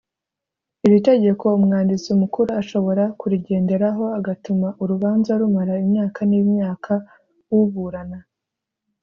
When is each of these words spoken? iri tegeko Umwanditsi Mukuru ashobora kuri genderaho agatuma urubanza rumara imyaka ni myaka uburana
iri 0.85 0.97
tegeko 1.09 1.43
Umwanditsi 1.57 2.09
Mukuru 2.21 2.49
ashobora 2.61 3.03
kuri 3.19 3.35
genderaho 3.47 4.05
agatuma 4.17 4.67
urubanza 4.81 5.31
rumara 5.39 5.73
imyaka 5.85 6.19
ni 6.29 6.39
myaka 6.51 6.93
uburana 7.57 8.19